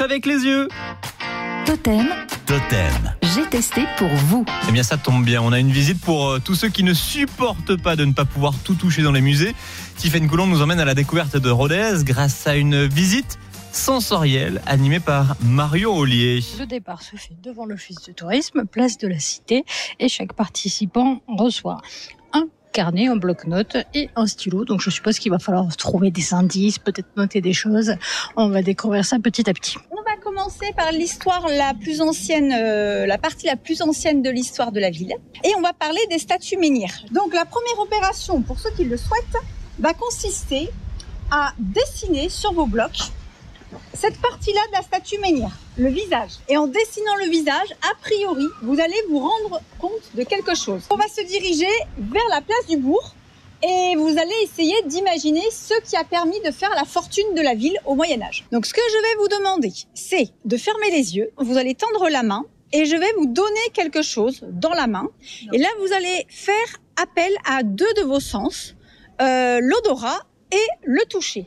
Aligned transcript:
avec 0.00 0.26
les 0.26 0.44
yeux. 0.44 0.68
Totem, 1.64 2.06
Totem. 2.46 3.14
j'ai 3.34 3.44
testé 3.48 3.82
pour 3.96 4.08
vous. 4.08 4.44
Eh 4.68 4.72
bien, 4.72 4.82
ça 4.82 4.96
tombe 4.96 5.24
bien. 5.24 5.42
On 5.42 5.52
a 5.52 5.58
une 5.58 5.72
visite 5.72 6.00
pour 6.00 6.28
euh, 6.28 6.38
tous 6.38 6.54
ceux 6.54 6.68
qui 6.68 6.82
ne 6.82 6.94
supportent 6.94 7.76
pas 7.76 7.96
de 7.96 8.04
ne 8.04 8.12
pas 8.12 8.24
pouvoir 8.24 8.54
tout 8.64 8.74
toucher 8.74 9.02
dans 9.02 9.12
les 9.12 9.20
musées. 9.20 9.54
Tiffaine 9.96 10.28
Coulon 10.28 10.46
nous 10.46 10.62
emmène 10.62 10.80
à 10.80 10.84
la 10.84 10.94
découverte 10.94 11.36
de 11.36 11.50
Rodez 11.50 12.04
grâce 12.04 12.46
à 12.46 12.56
une 12.56 12.86
visite 12.86 13.38
sensorielle 13.72 14.62
animée 14.66 15.00
par 15.00 15.36
Mario 15.42 15.94
Ollier. 15.94 16.40
Le 16.58 16.66
départ 16.66 17.02
se 17.02 17.16
fait 17.16 17.36
devant 17.42 17.66
l'office 17.66 18.02
de 18.06 18.12
tourisme, 18.12 18.64
place 18.64 18.96
de 18.98 19.08
la 19.08 19.18
Cité, 19.18 19.64
et 19.98 20.08
chaque 20.08 20.32
participant 20.32 21.20
reçoit 21.28 21.80
carnet, 22.76 23.06
un 23.06 23.16
bloc-notes 23.16 23.78
et 23.94 24.10
un 24.16 24.26
stylo. 24.26 24.66
Donc 24.66 24.82
je 24.82 24.90
suppose 24.90 25.18
qu'il 25.18 25.32
va 25.32 25.38
falloir 25.38 25.74
trouver 25.78 26.10
des 26.10 26.34
indices, 26.34 26.78
peut-être 26.78 27.08
noter 27.16 27.40
des 27.40 27.54
choses. 27.54 27.94
On 28.36 28.50
va 28.50 28.60
découvrir 28.60 29.02
ça 29.02 29.18
petit 29.18 29.48
à 29.48 29.54
petit. 29.54 29.78
On 29.90 30.02
va 30.02 30.16
commencer 30.22 30.74
par 30.76 30.92
l'histoire 30.92 31.48
la 31.48 31.72
plus 31.72 32.02
ancienne, 32.02 32.52
euh, 32.52 33.06
la 33.06 33.16
partie 33.16 33.46
la 33.46 33.56
plus 33.56 33.80
ancienne 33.80 34.20
de 34.20 34.28
l'histoire 34.28 34.72
de 34.72 34.80
la 34.80 34.90
ville. 34.90 35.14
Et 35.42 35.52
on 35.56 35.62
va 35.62 35.72
parler 35.72 36.00
des 36.10 36.18
statues 36.18 36.58
menhirs. 36.58 36.96
Donc 37.12 37.32
la 37.32 37.46
première 37.46 37.78
opération, 37.78 38.42
pour 38.42 38.60
ceux 38.60 38.70
qui 38.76 38.84
le 38.84 38.98
souhaitent, 38.98 39.42
va 39.78 39.94
consister 39.94 40.68
à 41.30 41.54
dessiner 41.58 42.28
sur 42.28 42.52
vos 42.52 42.66
blocs 42.66 43.10
cette 43.94 44.20
partie-là 44.20 44.60
de 44.68 44.72
la 44.72 44.82
statue 44.82 45.18
menhir, 45.18 45.50
le 45.76 45.88
visage. 45.88 46.32
Et 46.48 46.56
en 46.56 46.66
dessinant 46.66 47.16
le 47.16 47.30
visage, 47.30 47.68
a 47.82 47.94
priori, 48.00 48.46
vous 48.62 48.78
allez 48.80 49.00
vous 49.10 49.18
rendre 49.18 49.60
compte 49.78 50.14
de 50.14 50.22
quelque 50.22 50.54
chose. 50.54 50.82
On 50.90 50.96
va 50.96 51.08
se 51.08 51.22
diriger 51.22 51.68
vers 51.98 52.28
la 52.30 52.40
place 52.40 52.66
du 52.68 52.76
bourg 52.76 53.14
et 53.62 53.94
vous 53.96 54.18
allez 54.18 54.34
essayer 54.42 54.74
d'imaginer 54.84 55.42
ce 55.50 55.74
qui 55.82 55.96
a 55.96 56.04
permis 56.04 56.40
de 56.42 56.50
faire 56.50 56.70
la 56.74 56.84
fortune 56.84 57.34
de 57.34 57.40
la 57.40 57.54
ville 57.54 57.78
au 57.86 57.94
Moyen 57.94 58.20
Âge. 58.22 58.46
Donc 58.52 58.66
ce 58.66 58.74
que 58.74 58.80
je 58.90 59.02
vais 59.02 59.22
vous 59.22 59.28
demander, 59.38 59.72
c'est 59.94 60.28
de 60.44 60.56
fermer 60.56 60.90
les 60.90 61.16
yeux, 61.16 61.30
vous 61.38 61.56
allez 61.56 61.74
tendre 61.74 62.08
la 62.08 62.22
main 62.22 62.44
et 62.72 62.84
je 62.84 62.96
vais 62.96 63.12
vous 63.16 63.26
donner 63.26 63.60
quelque 63.72 64.02
chose 64.02 64.40
dans 64.50 64.72
la 64.72 64.86
main. 64.86 65.08
Et 65.52 65.58
là, 65.58 65.68
vous 65.80 65.92
allez 65.92 66.26
faire 66.28 66.54
appel 67.00 67.32
à 67.44 67.62
deux 67.62 67.92
de 67.96 68.02
vos 68.02 68.20
sens, 68.20 68.74
euh, 69.22 69.60
l'odorat 69.62 70.18
et 70.50 70.66
le 70.84 71.04
toucher. 71.06 71.46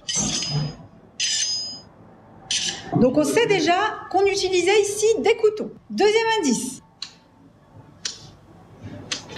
Donc 2.98 3.18
on 3.18 3.23
sait 3.23 3.45
déjà 3.48 3.78
qu'on 4.09 4.26
utilisait 4.26 4.82
ici 4.82 5.06
des 5.20 5.36
couteaux. 5.36 5.72
Deuxième 5.90 6.28
indice. 6.40 6.82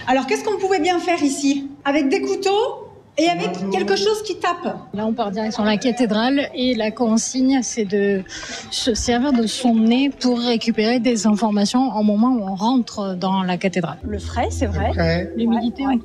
Alors 0.06 0.26
qu'est-ce 0.26 0.44
qu'on 0.44 0.58
pouvait 0.58 0.80
bien 0.80 0.98
faire 0.98 1.22
ici? 1.22 1.70
Avec 1.84 2.08
des 2.08 2.22
couteaux 2.22 2.81
et 3.18 3.28
avec 3.28 3.50
quelque 3.70 3.94
chose 3.96 4.22
qui 4.22 4.36
tape. 4.36 4.76
Là, 4.94 5.06
on 5.06 5.12
part 5.12 5.30
direction 5.30 5.64
la 5.64 5.76
cathédrale 5.76 6.48
et 6.54 6.74
la 6.74 6.90
consigne, 6.90 7.60
c'est 7.62 7.84
de 7.84 8.22
se 8.70 8.94
servir 8.94 9.32
de 9.32 9.46
son 9.46 9.74
nez 9.74 10.10
pour 10.10 10.38
récupérer 10.40 10.98
des 10.98 11.26
informations 11.26 11.94
au 11.96 12.02
moment 12.02 12.28
où 12.32 12.42
on 12.48 12.54
rentre 12.54 13.14
dans 13.14 13.42
la 13.42 13.58
cathédrale. 13.58 13.98
Le 14.02 14.18
frais, 14.18 14.48
c'est 14.50 14.66
vrai. 14.66 15.30
L'humidité, 15.36 15.86
Ouais, 15.86 15.98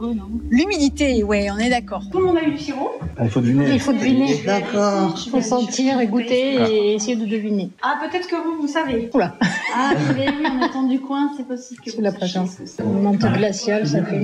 L'humidité, 0.49 1.23
ouais, 1.23 1.47
on 1.51 1.57
est 1.57 1.69
d'accord. 1.69 2.03
Tout 2.11 2.19
le 2.19 2.25
monde 2.25 2.37
a 2.37 2.43
eu 2.43 2.51
le 2.51 2.57
sirop 2.57 2.91
Il 3.21 3.29
faut 3.29 3.41
deviner. 3.41 3.73
Il 3.73 3.79
faut 3.79 3.93
deviner. 3.93 4.41
D'accord. 4.45 5.13
Il 5.25 5.29
faut 5.29 5.41
sentir 5.41 5.99
et 6.01 6.07
goûter 6.07 6.55
et 6.55 6.93
essayer 6.95 7.15
de 7.15 7.25
deviner. 7.25 7.69
Ah, 7.81 7.95
peut-être 8.01 8.27
que 8.27 8.35
vous, 8.35 8.61
vous 8.61 8.67
savez. 8.67 9.09
Oula, 9.13 9.35
Ah, 9.75 9.91
vous 9.95 10.13
vu 10.13 10.45
en 10.45 10.65
étant 10.65 10.83
du 10.83 10.99
coin, 10.99 11.31
c'est 11.37 11.47
possible 11.47 11.81
que 11.81 11.91
c'est 11.91 12.01
la 12.01 12.11
patience. 12.11 12.57
Une 12.79 13.01
menthe 13.01 13.19
glaciale, 13.19 13.87
ça 13.87 14.03
fait... 14.03 14.21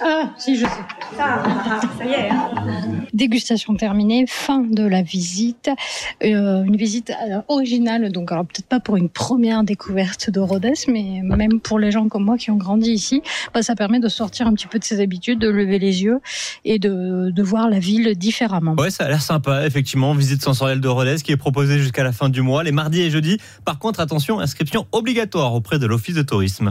Ah, 0.00 0.17
si, 0.36 0.56
je 0.56 0.64
sais. 0.64 0.70
Ça, 1.16 1.42
ah, 1.44 1.80
ça 1.98 2.04
y 2.04 2.10
est. 2.10 2.28
hein. 2.30 2.50
Dégustation 3.14 3.74
terminée, 3.74 4.24
fin 4.28 4.60
de 4.60 4.84
la 4.86 5.02
visite. 5.02 5.70
Euh, 6.22 6.62
une 6.62 6.76
visite 6.76 7.10
euh, 7.10 7.40
originale, 7.48 8.12
donc 8.12 8.30
alors 8.30 8.44
peut-être 8.44 8.66
pas 8.68 8.80
pour 8.80 8.96
une 8.96 9.08
première 9.08 9.64
découverte 9.64 10.30
de 10.30 10.40
Rhodes, 10.40 10.66
mais 10.88 11.22
même 11.24 11.60
pour 11.60 11.78
les 11.78 11.90
gens 11.90 12.08
comme 12.08 12.24
moi 12.24 12.36
qui 12.36 12.50
ont 12.50 12.56
grandi 12.56 12.90
ici, 12.90 13.22
bah, 13.54 13.62
ça 13.62 13.74
permet 13.74 14.00
de 14.00 14.08
sortir 14.08 14.46
un 14.46 14.52
petit 14.52 14.66
peu 14.66 14.78
de 14.78 14.84
ses 14.84 15.00
habitudes, 15.00 15.38
de 15.38 15.48
lever 15.48 15.78
les 15.78 16.02
yeux 16.02 16.18
et 16.64 16.78
de, 16.78 17.30
de 17.30 17.42
voir 17.42 17.68
la 17.68 17.78
ville 17.78 18.14
différemment. 18.16 18.74
Ouais, 18.78 18.90
ça 18.90 19.04
a 19.04 19.08
l'air 19.08 19.22
sympa, 19.22 19.66
effectivement. 19.66 20.14
Visite 20.14 20.42
sensorielle 20.42 20.80
de 20.80 20.88
Rodez 20.88 21.16
qui 21.16 21.32
est 21.32 21.36
proposée 21.36 21.78
jusqu'à 21.78 22.04
la 22.04 22.12
fin 22.12 22.28
du 22.28 22.42
mois, 22.42 22.62
les 22.62 22.72
mardis 22.72 23.02
et 23.02 23.10
jeudis. 23.10 23.38
Par 23.64 23.78
contre, 23.78 24.00
attention, 24.00 24.40
inscription 24.40 24.86
obligatoire 24.92 25.54
auprès 25.54 25.78
de 25.78 25.86
l'Office 25.86 26.14
de 26.14 26.22
tourisme. 26.22 26.70